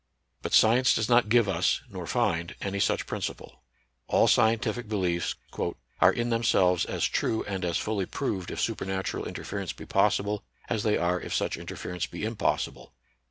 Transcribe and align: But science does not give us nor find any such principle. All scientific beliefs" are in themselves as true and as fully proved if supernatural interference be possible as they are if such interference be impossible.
But 0.41 0.53
science 0.55 0.95
does 0.95 1.09
not 1.09 1.29
give 1.29 1.47
us 1.47 1.81
nor 1.87 2.07
find 2.07 2.55
any 2.59 2.79
such 2.79 3.05
principle. 3.05 3.61
All 4.07 4.27
scientific 4.27 4.89
beliefs" 4.89 5.35
are 6.01 6.11
in 6.11 6.31
themselves 6.31 6.85
as 6.85 7.05
true 7.05 7.43
and 7.43 7.63
as 7.63 7.77
fully 7.77 8.07
proved 8.07 8.49
if 8.49 8.59
supernatural 8.59 9.27
interference 9.27 9.73
be 9.73 9.85
possible 9.85 10.43
as 10.71 10.81
they 10.81 10.97
are 10.97 11.21
if 11.21 11.35
such 11.35 11.55
interference 11.55 12.07
be 12.07 12.23
impossible. 12.23 12.93